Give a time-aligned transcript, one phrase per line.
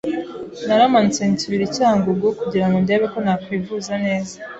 [0.65, 4.35] naramanutse nsubira icyangugu kugirango ndeba ko nakwivuza neza